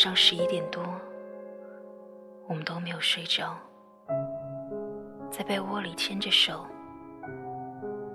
[0.00, 0.82] 上十一点多，
[2.48, 3.54] 我们都没有睡着，
[5.30, 6.64] 在被窝里牵着手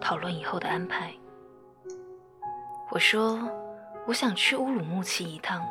[0.02, 1.14] 讨论以后的安排。
[2.90, 3.40] 我说
[4.08, 5.64] 我想去乌鲁木齐一趟，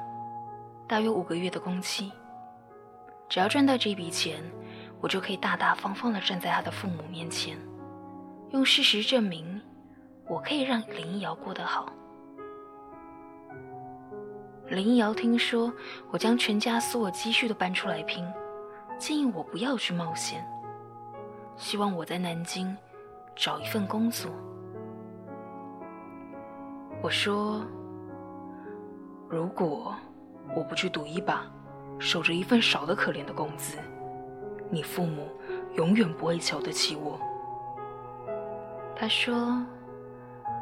[0.86, 2.12] 大约五个月的工期，
[3.28, 4.40] 只要赚到这笔钱，
[5.00, 7.58] 我就可以大大方方的站在他的父母面前，
[8.50, 9.60] 用事实证明
[10.28, 11.92] 我可以让林瑶过得好。
[14.68, 15.70] 林瑶听说
[16.10, 18.26] 我将全家所有积蓄都搬出来拼，
[18.98, 20.42] 建议我不要去冒险，
[21.56, 22.74] 希望我在南京
[23.36, 24.30] 找一份工作。
[27.02, 27.62] 我说
[29.28, 29.94] ：“如果
[30.56, 31.44] 我不去赌一把，
[31.98, 33.76] 守着一份少得可怜的工资，
[34.70, 35.28] 你父母
[35.74, 37.20] 永远不会瞧得起我。”
[38.96, 39.62] 他说：“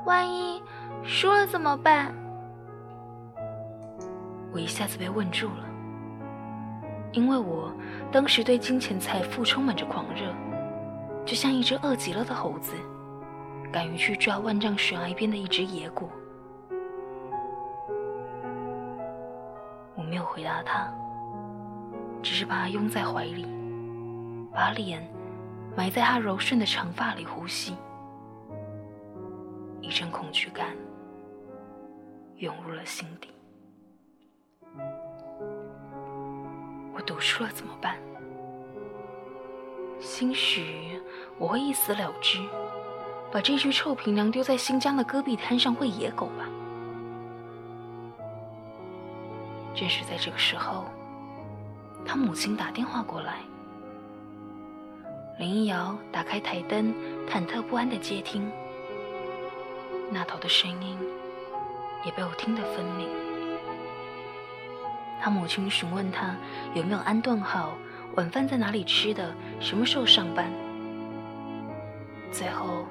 [0.05, 0.61] 万一
[1.05, 2.13] 输了怎么办？”
[4.53, 5.65] 我一下子被问住了，
[7.13, 7.73] 因为我
[8.11, 10.31] 当时对金钱财富充满着狂热，
[11.25, 12.75] 就像一只饿极了的猴子，
[13.73, 16.07] 敢于去抓万丈悬崖边的一只野果。
[19.95, 20.93] 我没有回答他，
[22.23, 23.47] 只是把他拥在怀里，
[24.53, 25.03] 把脸
[25.75, 27.75] 埋在他柔顺的长发里呼吸，
[29.81, 30.77] 一阵恐惧感
[32.37, 33.31] 涌入了心底。
[36.95, 37.97] 我赌输了怎么办？
[40.01, 41.01] 兴许
[41.39, 42.39] 我会一死了之，
[43.31, 46.49] 把这具臭皮囊丢在新疆的戈壁滩上喂野狗吧。
[49.75, 50.85] 正是在这个时候，
[52.05, 53.39] 他母亲打电话过来。
[55.39, 56.93] 林一瑶打开台灯，
[57.29, 58.51] 忐忑不安的接听。
[60.11, 60.99] 那头的声音
[62.05, 63.32] 也被我听得分明。
[65.23, 66.35] 他母亲询问他
[66.75, 67.79] 有没有安顿好，
[68.17, 70.51] 晚饭在哪里吃的，什么时候上班。
[72.33, 72.85] 最后，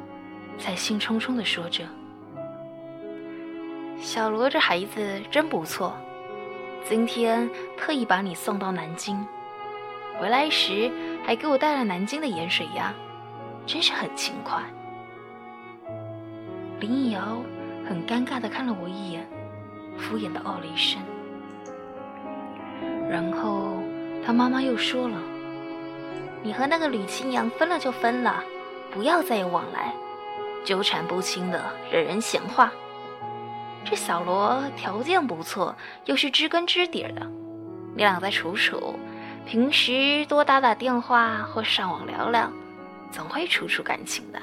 [0.57, 1.83] 才兴冲冲地说着
[3.99, 5.93] ：“小罗这孩子真不错。”
[6.87, 9.27] 今天特意把你送到南京，
[10.17, 10.89] 回来时
[11.25, 12.93] 还给我带了南京的盐水鸭，
[13.65, 14.63] 真是很勤快。
[16.79, 17.41] 林逸瑶
[17.85, 19.27] 很尴尬的看了我一眼，
[19.97, 21.01] 敷衍的哦了一声。
[23.09, 23.81] 然后
[24.25, 25.17] 他妈妈又说了
[26.43, 28.43] ：“你和那个吕清扬分了就分了，
[28.91, 29.93] 不要再有往来，
[30.63, 32.71] 纠缠不清的惹人闲话。”
[33.83, 35.75] 这小罗条件不错，
[36.05, 37.25] 又是知根知底的，
[37.95, 38.95] 你俩再处处，
[39.45, 42.51] 平时多打打电话或上网聊聊，
[43.11, 44.39] 总会处出感情的。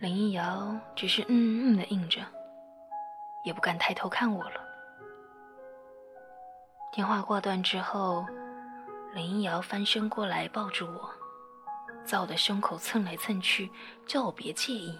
[0.00, 2.20] 林一瑶只是嗯嗯的应着，
[3.44, 4.60] 也不敢抬头看我了。
[6.92, 8.26] 电话挂断之后，
[9.14, 11.10] 林一瑶翻身过来抱住我，
[12.04, 13.70] 在我的胸口蹭来蹭去，
[14.06, 14.98] 叫我别介意。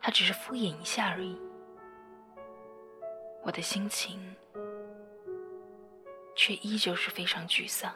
[0.00, 1.36] 他只是敷衍一下而已，
[3.42, 4.20] 我的心情
[6.36, 7.90] 却依旧是非常沮丧，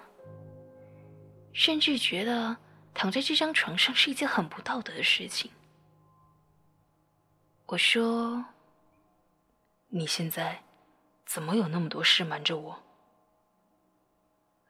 [1.52, 2.56] 甚至觉得
[2.94, 5.50] 躺在这张床上是一件很不道德的事情。
[7.66, 8.42] 我说
[9.88, 10.64] ：“你现在
[11.26, 12.76] 怎么有那么多事瞒着我？”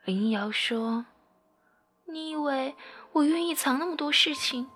[0.05, 1.07] 林瑶说
[2.07, 2.75] ：“你以为
[3.13, 4.69] 我愿意藏那么多事情？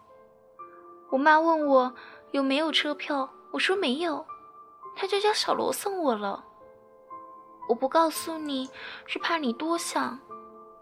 [1.10, 1.94] 我妈问我。”
[2.32, 3.30] 有没有车票？
[3.50, 4.26] 我说没有，
[4.96, 6.42] 他就叫小罗送我了。
[7.68, 8.70] 我不告诉你
[9.04, 10.18] 是怕你多想，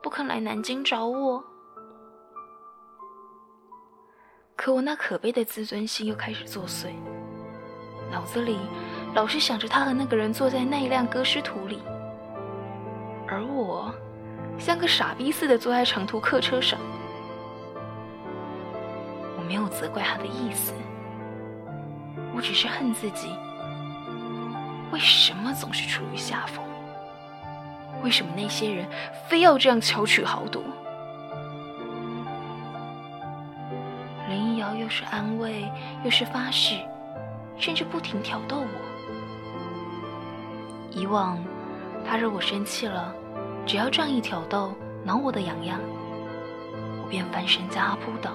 [0.01, 1.45] 不肯来南京找我。
[4.55, 6.95] 可我那可悲的自尊心又开始作祟，
[8.13, 8.57] 脑子里
[9.15, 11.83] 老是想着他和那个人坐在那一辆歌诗图里，
[13.27, 13.93] 而我
[14.59, 16.79] 像个傻逼似的坐在长途客车上。
[19.37, 20.73] 我没有责怪他的意思。
[22.33, 23.35] 我只是恨自己，
[24.93, 26.65] 为什么总是处于下风？
[28.03, 28.87] 为什么那些人
[29.29, 30.63] 非要这样巧取豪夺？
[34.29, 35.71] 林一瑶又是安慰，
[36.05, 36.77] 又是发誓，
[37.59, 38.90] 甚至不停挑逗我。
[40.91, 41.39] 以往，
[42.07, 43.15] 他惹我生气了，
[43.67, 44.73] 只要这样一挑逗，
[45.05, 45.79] 挠我的痒痒，
[47.03, 48.33] 我便翻身将他扑倒。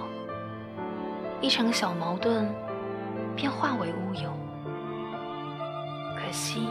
[1.42, 2.54] 一场小矛盾。
[3.36, 4.30] 便化为乌有。
[6.18, 6.70] 可惜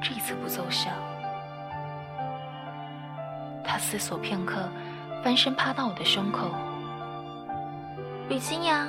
[0.00, 0.92] 这次不奏效。
[3.64, 4.68] 他思索片刻，
[5.24, 6.50] 翻身趴到我的胸口。
[8.28, 8.88] 吕清扬，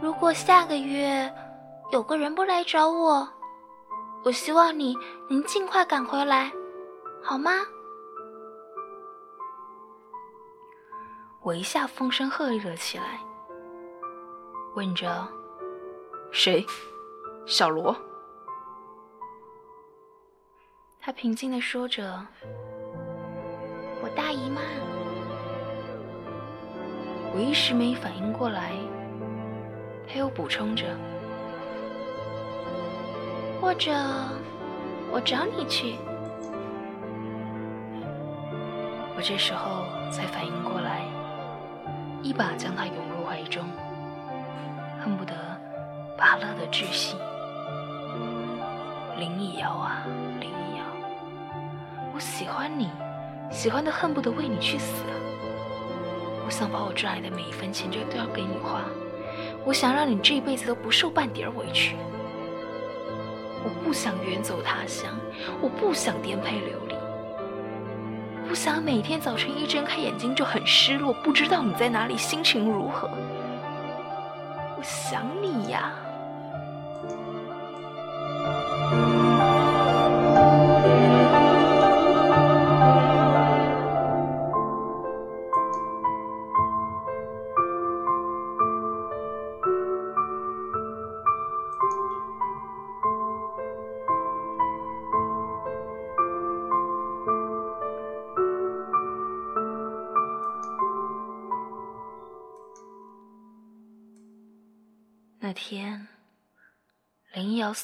[0.00, 1.30] 如果下个月
[1.92, 3.28] 有个人不来找我，
[4.26, 6.50] 我希望你能尽快赶回来，
[7.22, 7.52] 好吗？
[11.42, 13.20] 我一下风声鹤唳了起来，
[14.74, 15.28] 问着
[16.32, 16.66] ：“谁？
[17.46, 17.94] 小罗？”
[21.00, 22.26] 他平静的说着
[24.02, 24.60] ：“我大姨妈。”
[27.32, 28.72] 我一时没反应过来，
[30.08, 30.84] 他又补充着
[33.66, 33.90] ：“或者
[35.10, 35.96] 我找你去。”
[39.18, 41.02] 我这时候才反应过来。
[42.22, 43.64] 一把将他拥入怀中，
[45.00, 45.34] 恨不得
[46.16, 47.16] 把乐得窒息。
[49.18, 50.06] 林以瑶啊，
[50.38, 50.84] 林以瑶，
[52.14, 52.88] 我喜欢你，
[53.50, 55.02] 喜欢的恨不得为你去死！
[56.44, 58.82] 我想把我赚来的每一分钱就都要给你花，
[59.64, 61.96] 我想让你这一辈子都不受半点委屈。
[63.66, 65.10] 我不想远走他乡，
[65.60, 66.94] 我不想颠沛流离。
[68.48, 73.10] 不想每天早晨一睁开眼睛就很失落，不知道你在哪里，心情如何。
[74.76, 75.92] 我想你呀。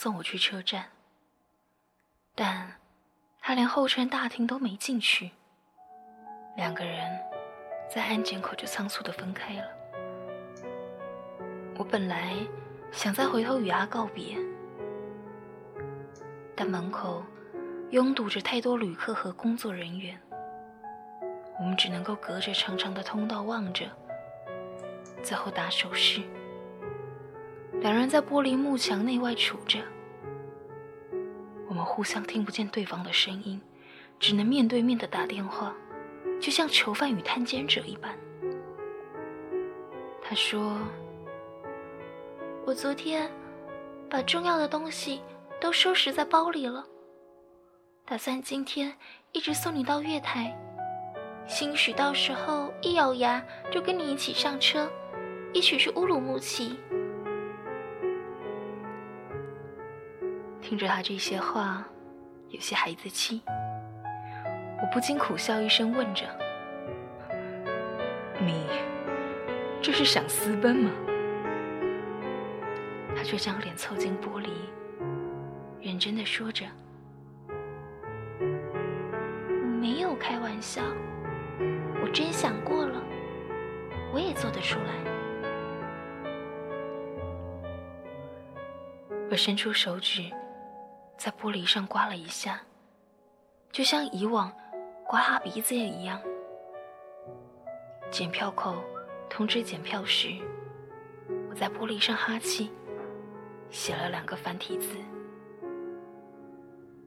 [0.03, 0.87] 送我去车站，
[2.35, 2.73] 但
[3.41, 5.31] 他连候车大厅都没进去。
[6.57, 7.21] 两个人
[7.89, 9.65] 在安检口就仓促的分开了。
[11.79, 12.35] 我本来
[12.91, 14.37] 想再回头与他告别，
[16.57, 17.25] 但门口
[17.91, 20.21] 拥堵着太多旅客和工作人员，
[21.61, 23.87] 我们只能够隔着长长的通道望着，
[25.23, 26.21] 最后打手势。
[27.83, 29.81] 两人在玻璃幕墙内外处着，
[31.67, 33.61] 我们互相听不见对方的声音，
[34.21, 35.75] 只能面对面的打电话，
[36.41, 38.17] 就像囚犯与探监者一般。
[40.23, 40.79] 他说
[42.65, 43.29] ：“我昨天
[44.09, 45.21] 把重要的东西
[45.61, 46.87] 都收拾在包里了，
[48.05, 48.97] 打算今天
[49.33, 50.57] 一直送你到月台，
[51.49, 54.89] 兴许到时候一咬牙就跟你一起上车，
[55.53, 56.79] 一起去乌鲁木齐。”
[60.63, 61.85] 听着他这些话，
[62.49, 63.43] 有些孩子气，
[64.81, 66.25] 我不禁苦笑一声，问着
[68.41, 68.65] ：“你
[69.83, 70.91] 这是想私奔吗？”
[73.15, 74.49] 他却将脸凑近玻璃，
[75.81, 76.65] 认真的说着
[78.41, 80.81] ：“我没有开玩笑，
[82.03, 83.03] 我真想过了，
[84.15, 84.95] 我也做得出来。”
[89.31, 90.23] 我伸出手指。
[91.23, 92.61] 在玻璃上刮了一下，
[93.71, 94.51] 就像以往
[95.07, 96.21] 刮他鼻子也一样。
[98.11, 98.83] 检票口
[99.31, 100.31] 通知检票时，
[101.49, 102.73] 我在玻璃上哈气，
[103.71, 104.97] 写了两个繁体字：“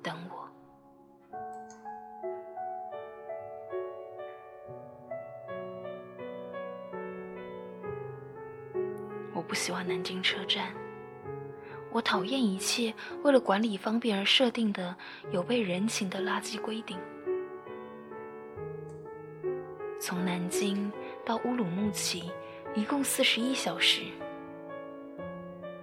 [0.02, 0.48] 等我。”
[9.36, 10.74] 我不喜欢南京车站。
[11.96, 14.94] 我讨厌一切为了管理方便而设定的
[15.32, 17.00] 有悖人情的垃圾规定。
[19.98, 20.92] 从南京
[21.26, 22.30] 到乌鲁木齐
[22.74, 24.02] 一共四十一小时，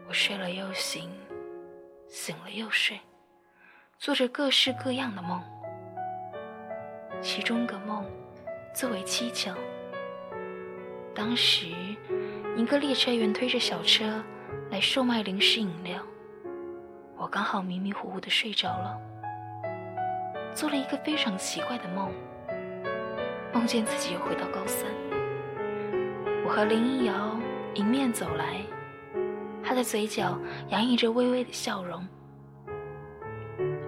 [0.06, 1.10] 我睡了又醒，
[2.06, 3.00] 醒了又睡，
[3.98, 5.42] 做着各式各样的梦。
[7.22, 8.04] 其中个梦
[8.74, 9.54] 最为蹊跷。
[11.14, 11.68] 当时，
[12.54, 14.22] 一个列车员推着小车。
[14.70, 16.00] 来售卖零食饮料，
[17.16, 18.98] 我刚好迷迷糊糊的睡着了，
[20.54, 22.10] 做了一个非常奇怪的梦，
[23.52, 24.90] 梦见自己又回到高三，
[26.44, 27.38] 我和林一瑶
[27.74, 28.62] 迎面走来，
[29.62, 32.06] 他的嘴角洋溢着微微的笑容，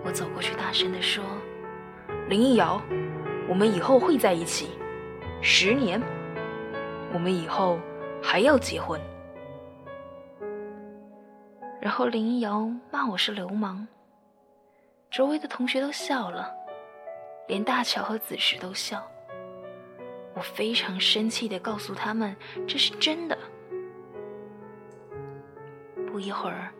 [0.05, 1.25] 我走过去大声的说
[2.29, 2.81] ：“林一瑶，
[3.49, 4.69] 我们以后会在一起，
[5.41, 6.01] 十年，
[7.13, 7.79] 我们以后
[8.23, 9.01] 还要结婚。”
[11.85, 13.87] 然后林瑶骂我是流氓，
[15.11, 16.51] 周围的同学都笑了，
[17.47, 19.07] 连大乔和子时都笑。
[20.33, 22.35] 我非常生气的告诉他们
[22.67, 23.37] 这是真的。
[26.11, 26.73] 不一会儿，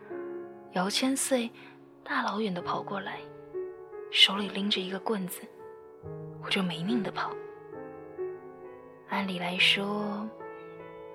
[0.71, 1.51] 姚千岁
[2.03, 3.19] 大老远的跑过来，
[4.09, 5.43] 手里拎着一个棍子，
[6.43, 7.29] 我就没命的跑。
[9.09, 10.27] 按理来说，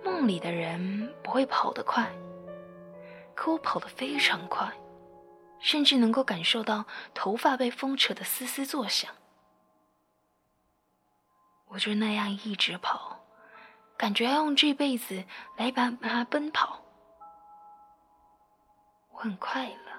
[0.04, 2.08] 梦里的人不会跑得快，
[3.40, 4.70] 可我跑得非常快，
[5.60, 9.10] 甚至能够感受到头发被风扯得嘶嘶作响。
[11.68, 13.18] 我就那样一直跑，
[13.96, 15.24] 感觉要用这辈子
[15.56, 16.82] 来把它奔跑。
[19.12, 19.92] 我很快乐，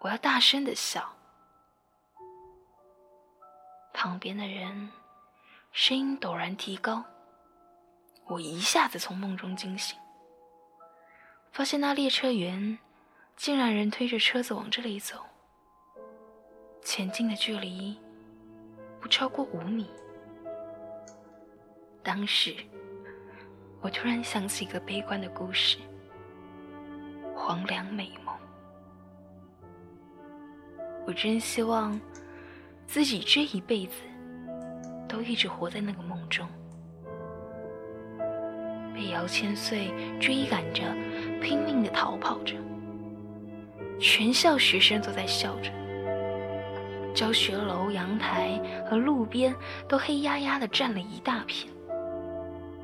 [0.00, 1.08] 我要大声的笑。
[3.92, 4.90] 旁边的人
[5.70, 7.04] 声音陡然提高，
[8.24, 9.96] 我一下子从梦中惊醒，
[11.56, 12.76] 发现那列车员
[13.34, 15.16] 竟然人推着车子往这里走，
[16.82, 17.98] 前进的距离
[19.00, 19.86] 不超过五米。
[22.02, 22.54] 当时，
[23.80, 25.78] 我突然想起一个悲观的故事——
[27.34, 28.36] 黄粱美梦。
[31.06, 31.98] 我真希望
[32.86, 34.02] 自己这一辈子
[35.08, 36.46] 都一直活在那个梦中，
[38.92, 40.82] 被姚千岁追赶着，
[41.40, 42.54] 拼命的逃跑着，
[43.98, 45.70] 全校学生都在笑着，
[47.14, 49.54] 教学楼、阳台和路边
[49.88, 51.72] 都黑压压的站了一大片。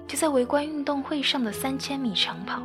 [0.06, 2.60] 就在围观运动会上的三千米长跑，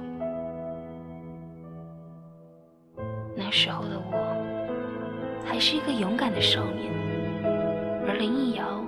[3.35, 6.91] 那时候的我还是一个勇敢的少年，
[8.05, 8.83] 而林逸瑶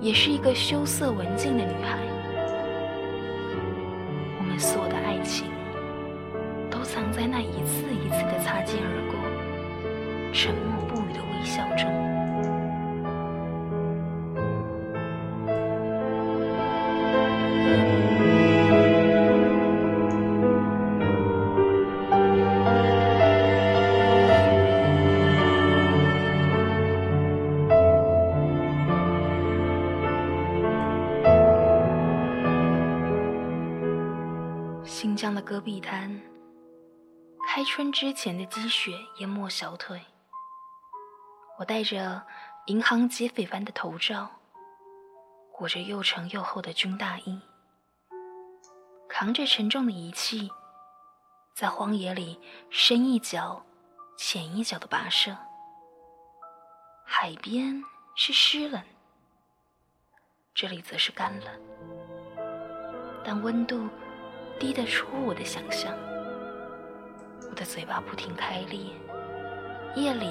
[0.00, 1.98] 也是一个羞涩文静的女孩。
[4.38, 5.46] 我们所有的爱情
[6.88, 11.86] 藏在那一次一次的擦肩而过、沉默不语的微笑中。
[34.84, 36.18] 新疆的戈壁滩，
[37.58, 40.00] 开春之前的积雪淹没小腿。
[41.58, 42.24] 我戴着
[42.66, 44.30] 银行劫匪般的头罩，
[45.50, 47.40] 裹着又长又厚的军大衣，
[49.08, 50.52] 扛着沉重的仪器，
[51.52, 53.66] 在荒野里深一脚
[54.16, 55.36] 浅一脚的跋涉。
[57.04, 57.82] 海边
[58.14, 58.80] 是湿冷，
[60.54, 61.52] 这里则是干冷，
[63.24, 63.88] 但温度。
[64.60, 65.96] 低得出我的想象，
[67.50, 68.80] 我的嘴巴不停开裂。
[69.94, 70.30] 夜里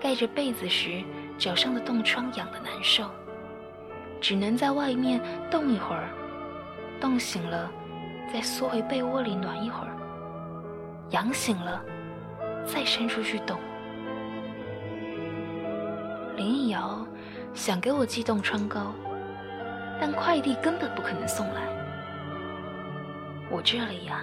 [0.00, 1.02] 盖着被子时，
[1.38, 3.04] 脚上的冻疮痒得难受，
[4.20, 6.08] 只能在外面冻一会儿，
[7.00, 7.70] 冻醒了
[8.32, 9.96] 再缩回被窝里暖一会儿，
[11.10, 11.82] 痒醒了
[12.66, 13.58] 再伸出去冻。
[16.36, 17.06] 林一瑶
[17.54, 18.92] 想给我寄冻疮膏，
[20.00, 21.62] 但快递根本不可能送来。
[23.50, 24.22] 我这里呀，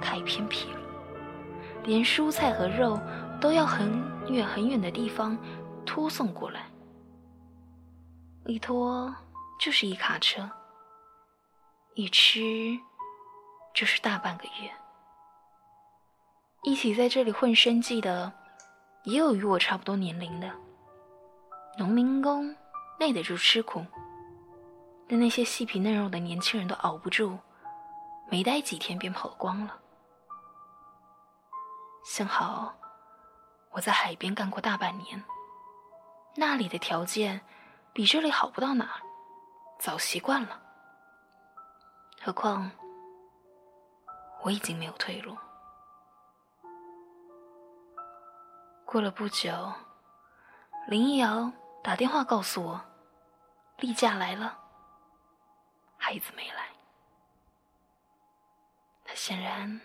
[0.00, 0.80] 太偏僻了，
[1.84, 3.00] 连蔬菜和肉
[3.40, 3.90] 都要很
[4.28, 5.36] 远很远的地方
[5.84, 6.66] 拖送过来，
[8.44, 9.14] 一拖
[9.58, 10.48] 就是一卡车，
[11.94, 12.40] 一吃
[13.74, 14.70] 就是大半个月。
[16.62, 18.32] 一起在这里混生计的，
[19.04, 20.50] 也有与我差不多年龄的
[21.78, 22.54] 农民工，
[22.98, 23.84] 耐得住吃苦，
[25.08, 27.38] 但那些细皮嫩肉的年轻人都熬不住。
[28.28, 29.78] 没待几天便跑光了。
[32.06, 32.72] 幸好
[33.70, 35.22] 我在海边干过大半年，
[36.36, 37.44] 那里的条件
[37.92, 39.02] 比这里好不到哪儿，
[39.80, 40.62] 早习惯了。
[42.22, 42.70] 何况
[44.44, 45.36] 我已经没有退路。
[48.84, 49.72] 过了不久，
[50.86, 51.50] 林一瑶
[51.82, 52.80] 打电话告诉我，
[53.78, 54.56] 例假来了，
[55.98, 56.68] 孩子没来。
[59.04, 59.80] 他显然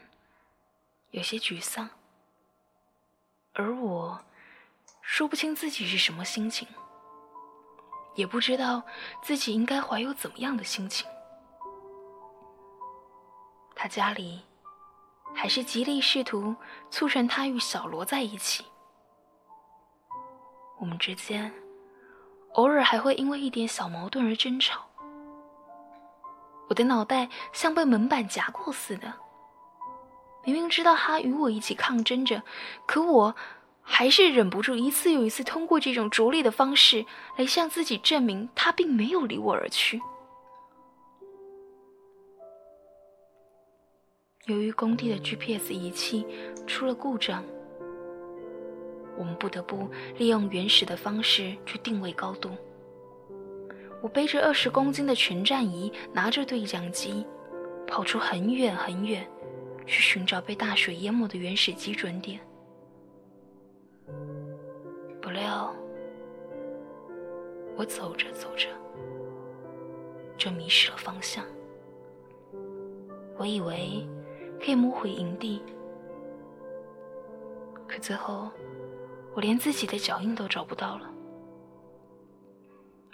[1.09, 1.89] 有些沮丧，
[3.53, 4.20] 而我
[5.01, 6.67] 说不清自己是什么心情，
[8.15, 8.81] 也不知道
[9.22, 11.05] 自己应该怀有怎么样的心情。
[13.75, 14.41] 他家里
[15.34, 16.55] 还是极力试图
[16.89, 18.63] 促成他与小罗在一起，
[20.79, 21.51] 我们之间
[22.53, 24.86] 偶尔还会因为一点小矛盾而争吵。
[26.70, 29.13] 我的脑袋像被门板夹过似的。
[30.43, 32.41] 明明知道他与我一起抗争着，
[32.88, 33.36] 可我
[33.81, 37.05] 还是忍不住一次又一次通过这种拙劣的方式
[37.38, 40.01] 来向自己证明他并没有离我而去。
[44.45, 46.25] 由于工地的 GPS 仪器
[46.65, 47.43] 出了故障，
[49.15, 52.50] 我们不得不利用原始的方式去定位高度。
[54.01, 57.24] 我背着二十公斤的全站仪，拿着对讲机，
[57.86, 59.25] 跑出很远很远，
[59.85, 62.39] 去寻找被大水淹没的原始基准点。
[65.21, 65.73] 不料，
[67.75, 68.67] 我走着走着，
[70.38, 71.45] 就迷失了方向。
[73.38, 74.07] 我以为
[74.59, 75.61] 可以摸回营地，
[77.88, 78.50] 可最后，
[79.33, 81.09] 我连自己的脚印都找不到了。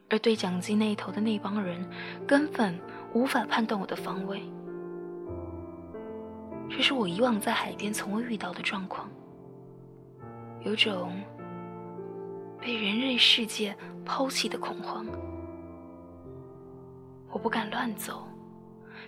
[0.09, 1.85] 而对讲机那头的那帮人，
[2.25, 2.79] 根本
[3.13, 4.41] 无法判断我的方位。
[6.69, 9.09] 这是我以往在海边从未遇到的状况，
[10.63, 11.11] 有种
[12.59, 15.05] 被人类世界抛弃的恐慌。
[17.29, 18.27] 我不敢乱走，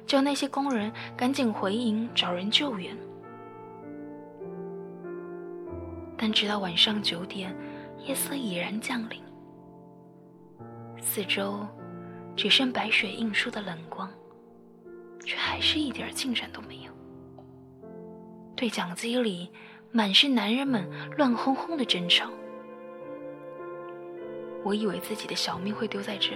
[0.05, 2.95] 叫那些工人赶紧回营找人救援。
[6.17, 7.55] 但直到晚上九点，
[8.05, 9.21] 夜色已然降临。
[11.01, 11.65] 四周
[12.35, 14.09] 只剩白雪映出的冷光，
[15.25, 16.88] 却还是一点进展都没有。
[18.59, 19.49] 对讲机里
[19.89, 20.85] 满是男人们
[21.15, 22.29] 乱哄哄的争吵。
[24.65, 26.31] 我以为自己的小命会丢在这，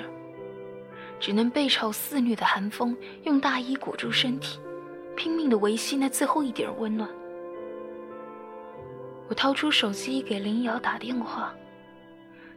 [1.19, 4.57] 只能背朝肆虐的寒风，用大衣裹住身体，
[5.17, 7.09] 拼命的维系那最后一点温暖。
[9.27, 11.53] 我掏出手机给林瑶打电话，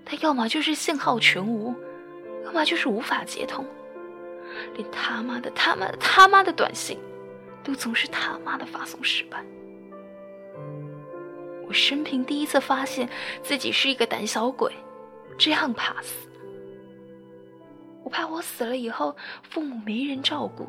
[0.04, 1.74] 他要么就是信号全无。
[2.44, 3.66] 要么就是无法接通，
[4.76, 6.96] 连他妈的、他妈的、他妈的短信，
[7.64, 9.44] 都总是他妈的发送失败。
[11.66, 13.08] 我生平第一次发现
[13.42, 14.72] 自己是一个胆小鬼，
[15.36, 16.28] 这样怕死。
[18.04, 20.68] 我怕我死了以后父母没人照顾，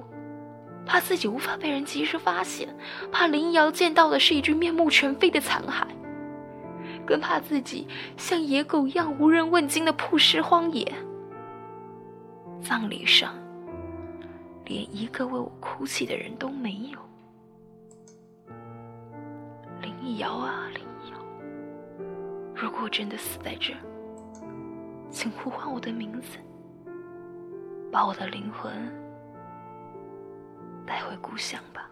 [0.87, 2.75] 怕自己无法被人及时发现，
[3.11, 5.85] 怕林瑶见到的是一具面目全非的残骸，
[7.05, 10.91] 更怕自己像野狗一样无人问津的曝尸荒野。
[12.59, 13.35] 葬礼上，
[14.65, 16.97] 连一个为我哭泣的人都没有。
[19.79, 20.83] 林瑶啊，林，
[22.59, 23.71] 如果我真的死在这，
[25.11, 26.39] 请呼唤我的名字，
[27.91, 28.73] 把我的灵魂
[30.83, 31.86] 带回故乡吧。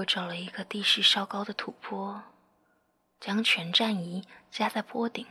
[0.00, 2.22] 我找了一个地势稍高的土坡，
[3.18, 5.26] 将全站仪架在坡顶，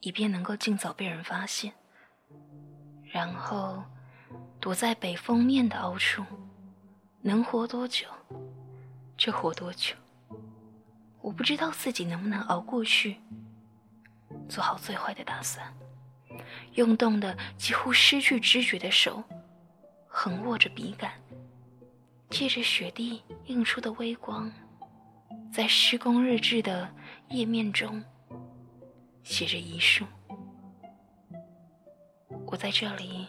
[0.00, 1.72] 以便能够尽早被人发现。
[3.02, 3.82] 然后
[4.60, 6.24] 躲在北风面的凹处，
[7.22, 8.06] 能活多久
[9.16, 9.96] 就活多久。
[11.20, 13.16] 我不知道自己能不能熬过去，
[14.48, 15.74] 做好最坏的打算。
[16.74, 19.24] 用冻得几乎失去知觉的手，
[20.06, 21.10] 横握着笔杆。
[22.28, 24.50] 借着雪地映出的微光，
[25.52, 26.88] 在施工日志的
[27.28, 28.02] 页面中
[29.22, 30.04] 写着遗书。
[32.46, 33.26] 我在这里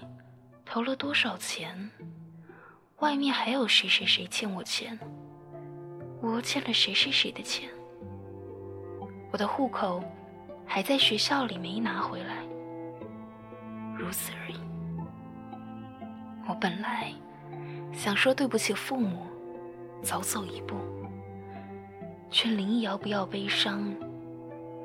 [0.65, 1.89] 投了多少钱？
[2.99, 4.97] 外面还有谁谁谁欠我钱？
[6.21, 7.69] 我欠了谁谁谁的钱？
[9.31, 10.03] 我的户口
[10.65, 12.43] 还在学校里没拿回来，
[13.95, 14.59] 如此而已。
[16.49, 17.13] 我本来。
[17.97, 19.25] 想说对不起父母，
[20.03, 20.75] 早走一步，
[22.29, 23.91] 劝林一瑶不要悲伤，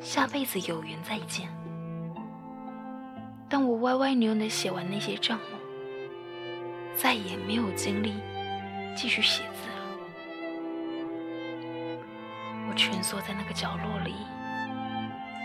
[0.00, 1.46] 下辈子有缘再见。
[3.50, 5.58] 但我歪歪扭扭写完那些账目，
[6.96, 8.14] 再也没有精力
[8.96, 9.84] 继续写字了。
[12.66, 14.14] 我蜷缩在那个角落里，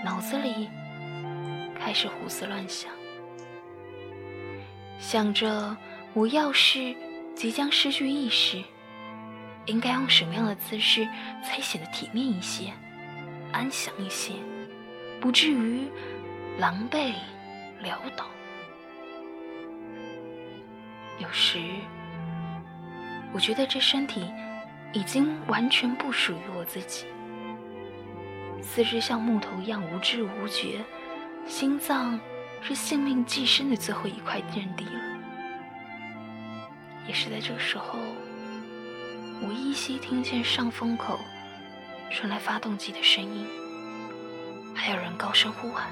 [0.05, 0.69] 脑子里
[1.77, 2.89] 开始胡思乱想，
[4.99, 5.75] 想着
[6.13, 6.95] 我要是。
[7.37, 8.63] 即将失去意识，
[9.67, 11.07] 应该用什么样的姿势
[11.45, 12.73] 才显得体面一些、
[13.51, 14.33] 安详一些，
[15.21, 15.87] 不至于
[16.57, 17.13] 狼狈
[17.83, 18.25] 潦倒？
[21.19, 21.59] 有时，
[23.31, 24.25] 我觉得这身体
[24.91, 27.05] 已经完全不属于我自己，
[28.63, 30.83] 四肢像木头一样无知无觉，
[31.45, 32.19] 心脏
[32.63, 35.06] 是性命寄生的最后一块阵地了。
[37.07, 37.97] 也是在这个时候，
[39.41, 41.19] 我依稀听见上风口
[42.11, 43.47] 传来发动机的声音，
[44.75, 45.89] 还有人高声呼喊，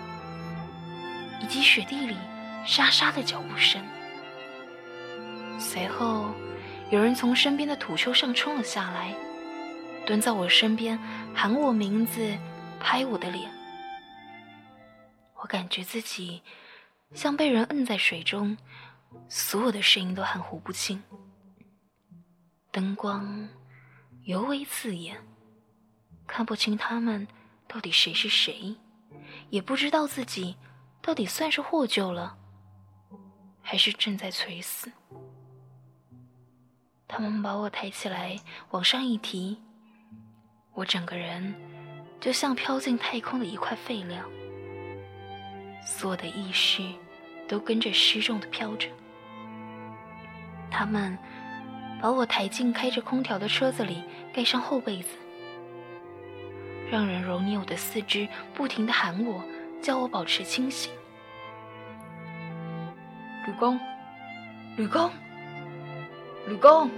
[1.41, 2.17] 以及雪地里
[2.65, 3.81] 沙沙的脚步声。
[5.57, 6.33] 随后，
[6.91, 9.15] 有人从身边的土丘上冲了下来，
[10.05, 10.99] 蹲在我身边，
[11.33, 12.37] 喊我名字，
[12.79, 13.49] 拍我的脸。
[15.41, 16.41] 我感觉自己
[17.13, 18.57] 像被人摁在水中。
[19.27, 21.01] 所有的声音都含糊不清，
[22.71, 23.49] 灯光
[24.23, 25.17] 尤为刺眼，
[26.27, 27.27] 看不清他们
[27.67, 28.75] 到底谁是谁，
[29.49, 30.55] 也不知道自己
[31.01, 32.37] 到底算是获救了，
[33.61, 34.91] 还是正在垂死。
[37.07, 38.39] 他们把我抬起来，
[38.71, 39.59] 往上一提，
[40.73, 41.53] 我整个人
[42.19, 44.23] 就像飘进太空的一块废料，
[45.85, 46.83] 所有的意识
[47.47, 48.89] 都跟着失重的飘着。
[50.69, 51.17] 他们
[52.01, 55.17] 把我抬进开着空调的车子里，盖上厚被子，
[56.91, 59.41] 让人揉捏我的四肢，不停地喊我，
[59.81, 60.91] 叫我保持清醒。
[63.47, 63.79] 吕公，
[64.75, 65.09] 吕公，
[66.47, 66.89] 吕公！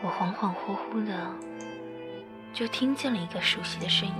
[0.00, 1.12] 我恍恍惚惚的
[2.52, 4.14] 就听见了一个熟悉的声音：“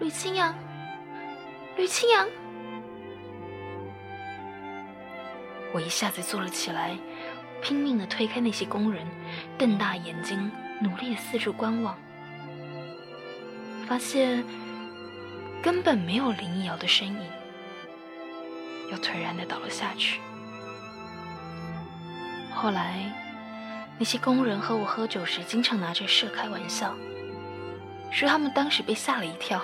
[0.00, 0.52] 吕清扬，
[1.76, 2.26] 吕清扬。”
[5.72, 6.96] 我一下子坐了起来，
[7.62, 9.06] 拼命地推开那些工人，
[9.56, 11.96] 瞪大眼睛，努力地四处观望，
[13.86, 14.44] 发现
[15.62, 17.20] 根本没有林一瑶的身影，
[18.90, 20.20] 又颓然地倒了下去。
[22.54, 23.10] 后来，
[23.98, 26.94] 那些工人和我喝酒时，经常拿这事开玩笑，
[28.10, 29.62] 说他们当时被吓了一跳，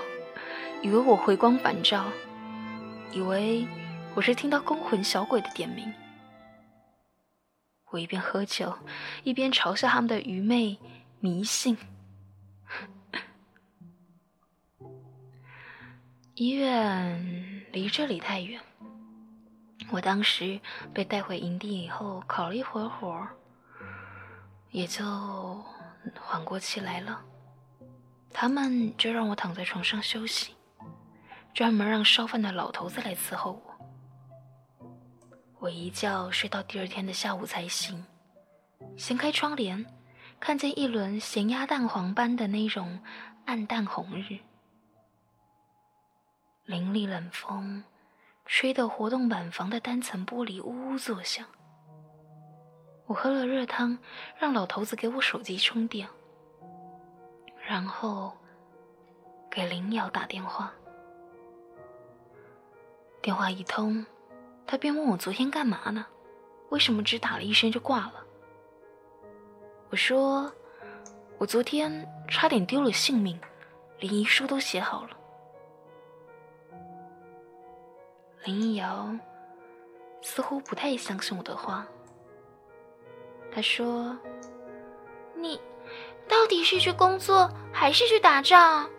[0.81, 2.07] 以为我回光返照，
[3.12, 3.68] 以为。
[4.18, 5.94] 我是听到勾魂小鬼的点名，
[7.90, 8.76] 我一边喝酒，
[9.22, 10.76] 一边嘲笑他们的愚昧
[11.20, 11.78] 迷信。
[16.35, 18.61] 医院离这里太远，
[19.92, 20.61] 我当时
[20.92, 23.24] 被带回营地以后，烤了一会儿火，
[24.72, 25.04] 也就
[26.18, 27.24] 缓过气来了。
[28.33, 30.57] 他们就让我躺在床上休息，
[31.54, 33.67] 专门让烧饭的老头子来伺候我。
[35.61, 38.05] 我一觉睡到第二天的下午才醒，
[38.97, 39.85] 掀开窗帘，
[40.38, 43.01] 看见一轮咸鸭蛋黄般的那种
[43.44, 44.38] 暗淡红日。
[46.64, 47.83] 凌厉冷风，
[48.47, 51.44] 吹得活动板房的单层玻璃呜呜作响。
[53.07, 53.99] 我喝了热汤，
[54.38, 56.09] 让老头子给我手机充电，
[57.66, 58.33] 然后
[59.51, 60.73] 给林瑶打电话。
[63.21, 64.07] 电话一通。
[64.70, 66.04] 他便问我昨天干嘛呢？
[66.68, 68.22] 为什么只打了一声就挂了？
[69.88, 70.52] 我说，
[71.38, 73.40] 我昨天差点丢了性命，
[73.98, 75.11] 连遗书都写好了。
[78.44, 79.09] 林一瑶
[80.20, 81.87] 似乎不太相信我的话，
[83.50, 84.14] 他说
[85.35, 85.59] ：“你
[86.28, 88.90] 到底是去工作还是去打仗？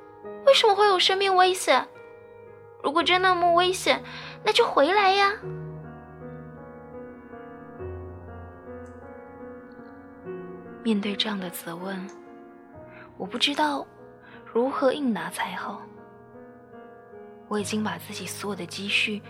[0.48, 1.88] 为什么会有生命危险？
[2.82, 4.02] 如果真那么危险，
[4.44, 5.34] 那就回来呀！”
[10.84, 12.08] 面对这样的责问，
[13.18, 13.86] 我不知道
[14.46, 15.82] 如何应答才好。
[17.48, 19.22] 我已经把自己所有的积蓄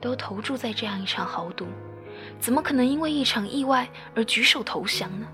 [0.00, 1.66] 都投注在这样一场豪赌，
[2.38, 5.26] 怎么可能因为一场意外而举手投降呢？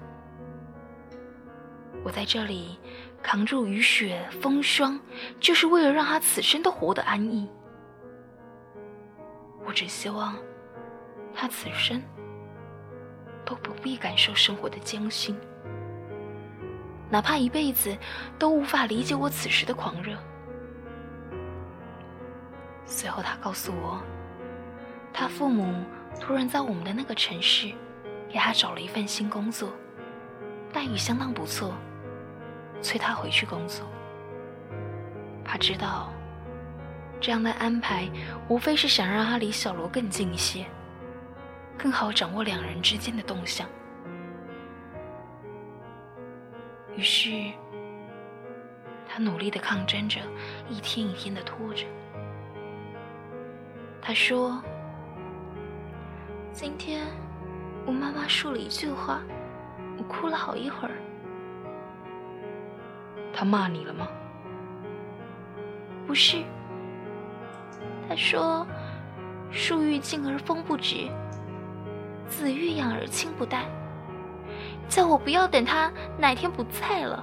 [2.05, 2.79] 我在这里
[3.23, 4.99] 扛住雨雪风霜，
[5.39, 7.49] 就是为了让他此生都活得安逸。
[9.67, 10.37] 我只希望
[11.35, 12.03] 他此生。
[13.49, 15.35] 都不必感受生活的艰辛，
[17.09, 17.97] 哪怕一辈子
[18.39, 20.19] 都无法理解我此时的狂热。
[22.85, 24.03] 随后，他告诉我，
[25.15, 25.83] 他父母
[26.21, 27.73] 突然在我们的那个城市
[28.29, 29.71] 给他找了一份新工作，
[30.71, 31.73] 待遇相当不错，
[32.83, 33.87] 催他回去工作。
[35.43, 36.13] 他知道，
[37.19, 38.07] 这样的安排
[38.47, 40.67] 无非是想让他离小罗更近一些。
[41.79, 43.69] 更好掌握两人之间的动向。
[46.97, 47.31] 于是，
[49.07, 50.21] 他努力的抗争着，
[50.69, 51.87] 一天一天的拖着。
[54.03, 54.61] 他说
[56.51, 57.07] ：“今天
[57.87, 59.23] 我妈妈说了一句话，
[59.97, 60.95] 我哭了好一会儿。
[63.33, 64.09] 他骂你了吗？
[66.07, 66.43] 不是，
[68.09, 68.67] 他说
[69.53, 71.09] ：“树欲静而风不止，
[72.29, 73.69] 子欲养而亲不待。”
[74.89, 77.23] 叫我不要等他哪天不在了，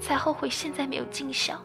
[0.00, 1.60] 才后悔现在没有尽孝。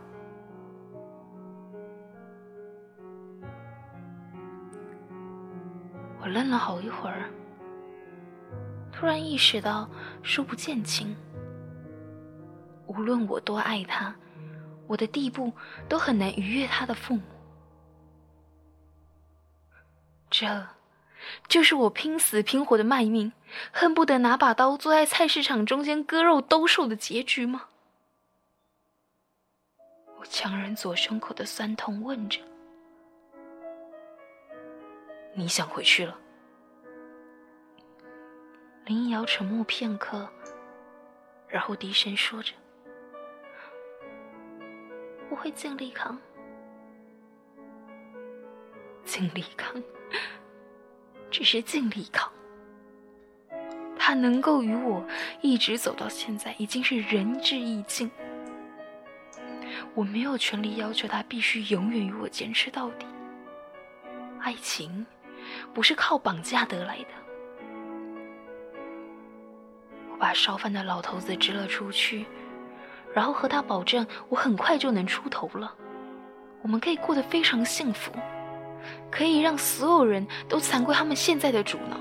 [6.20, 7.30] 我愣了好一会儿，
[8.92, 9.90] 突然意识到
[10.24, 11.16] 书不见亲。
[12.88, 14.14] 无论我多爱他，
[14.88, 15.54] 我的地步
[15.88, 17.22] 都很难逾越他的父母。
[20.30, 20.77] 这。
[21.48, 23.34] 就是我拼死拼活的卖命，
[23.72, 27.70] 恨不得拿把刀坐在菜市场中间割肉兜售的结局吗？
[30.20, 32.40] 我强忍左胸口的酸痛，问着
[35.36, 36.18] ：“你想回去了？”
[38.86, 40.28] 林瑶沉默片刻，
[41.48, 42.54] 然后低声说着
[45.30, 46.18] ：“我会尽力扛，
[49.06, 49.84] 尽力扛。”
[51.30, 52.32] 只是尽力扛，
[53.98, 55.06] 他能够与我
[55.42, 58.10] 一直走到现在，已经是仁至义尽。
[59.94, 63.06] 我没有权利要求他必须永远与我坚持到底。
[64.40, 65.06] 爱情
[65.74, 67.10] 不是靠绑架得来的。
[70.12, 72.26] 我把烧饭的老头子支了出去，
[73.14, 75.76] 然后和他保证，我很快就能出头了，
[76.62, 78.12] 我们可以过得非常幸福。
[79.12, 81.98] 可以让所有人都惭愧他们现在的主脑。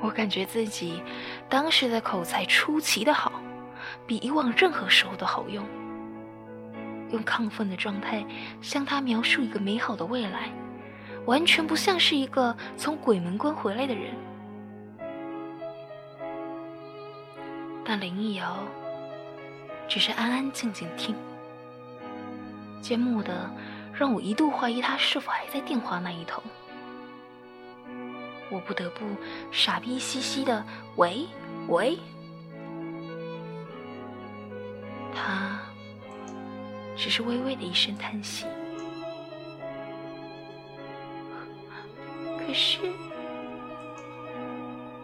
[0.00, 1.02] 我感觉自己
[1.48, 3.32] 当时的口才出奇的好，
[4.06, 5.64] 比以往任何时候都好用。
[7.10, 8.24] 用亢奋的状态
[8.60, 10.50] 向他描述一个美好的未来，
[11.24, 14.14] 完全不像是一个从鬼门关回来的人。
[17.84, 18.58] 但林一瑶
[19.88, 21.16] 只是安安静静听。
[22.80, 23.50] 缄默的，
[23.92, 26.42] 让我一度怀疑他是否还在电话那一头。
[28.50, 29.04] 我不得不
[29.52, 30.64] 傻逼兮兮的
[30.96, 31.26] “喂
[31.68, 31.98] 喂”，
[35.14, 35.60] 他
[36.96, 38.46] 只是微微的一声叹息。
[42.38, 42.78] 可是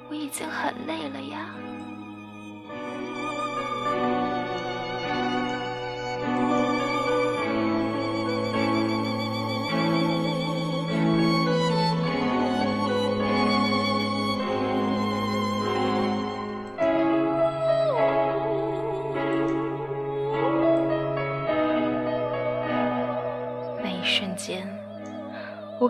[0.09, 1.55] 我已经很累了呀。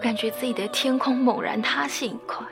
[0.04, 2.46] 感觉自己的天空猛然塌陷一块，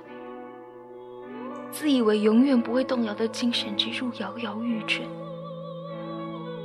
[1.71, 5.07] 自以为永远不会动摇的精神支柱摇摇欲坠。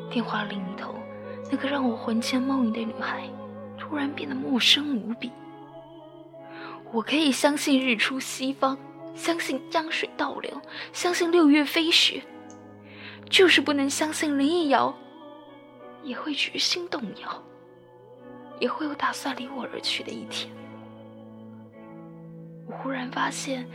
[0.09, 0.95] 电话另一头，
[1.51, 3.29] 那个让我魂牵梦萦的女孩，
[3.77, 5.29] 突然变得陌生无比。
[6.93, 8.77] 我可以相信日出西方，
[9.13, 10.49] 相信江水倒流，
[10.93, 12.23] 相信六月飞雪，
[13.29, 14.95] 就是不能相信林逸瑶
[16.01, 17.43] 也会决心动摇，
[18.61, 20.49] 也会有打算离我而去的一天。
[22.77, 23.67] 忽然发现，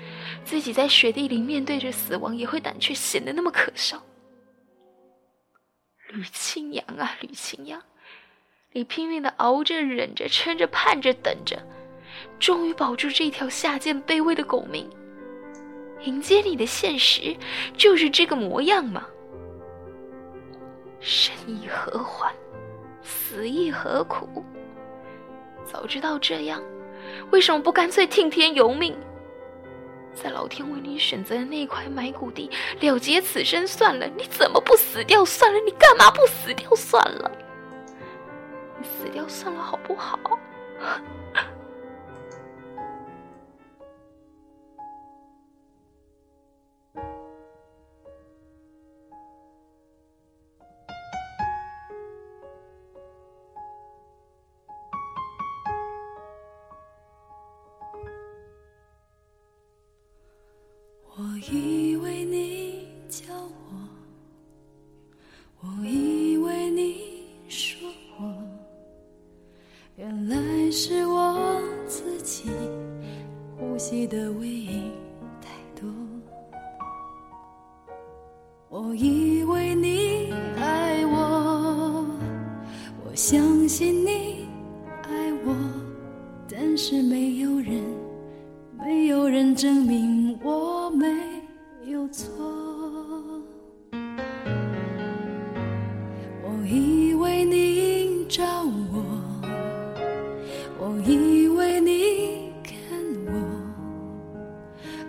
[0.45, 4.03] 自己在雪地里面对着死亡也会胆怯，显得那么可笑。
[6.09, 7.83] 吕青阳啊，吕青阳，
[8.73, 11.61] 你拼命的熬着、忍着、撑着、盼着、等着，
[12.39, 14.89] 终于保住这条下贱卑微的狗命。
[16.05, 17.37] 迎接你的现实
[17.77, 19.07] 就是这个模样吗？
[21.01, 22.33] 生亦何欢，
[23.03, 24.45] 死亦何苦？
[25.65, 26.63] 早知道这样。
[27.31, 28.97] 为什么不干脆听天由命，
[30.15, 34.07] 在老天为你选择的那块埋骨地了结此生算了？
[34.17, 35.61] 你怎么不死掉算了？
[35.61, 37.31] 你干嘛不死掉算了？
[38.79, 40.19] 你死掉算了好不好？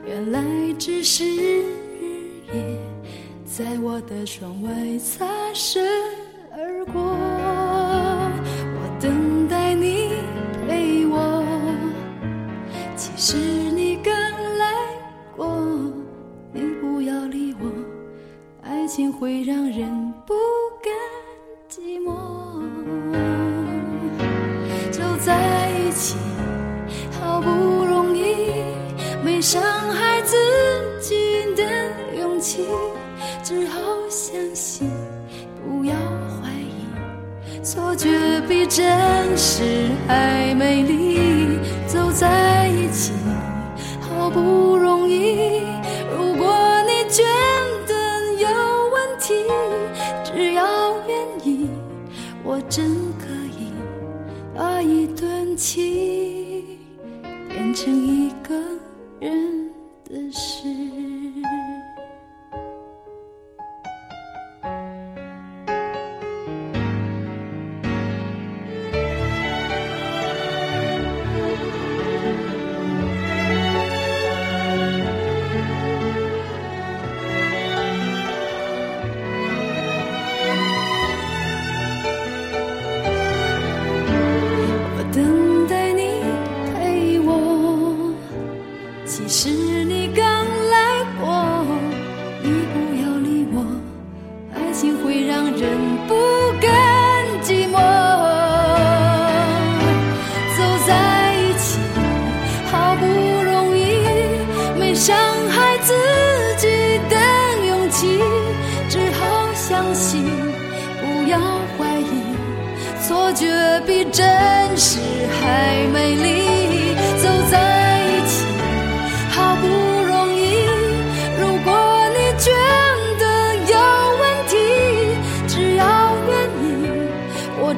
[0.05, 0.43] 原来
[0.77, 1.63] 只是日
[2.53, 2.77] 夜
[3.45, 5.85] 在我的窗外擦身
[6.51, 10.09] 而过，我等待你
[10.67, 11.43] 陪我。
[12.97, 14.13] 其实你刚
[14.57, 14.73] 来
[15.37, 15.57] 过，
[16.51, 17.71] 你不要理我，
[18.61, 19.92] 爱情会让人。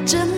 [0.06, 0.35] 真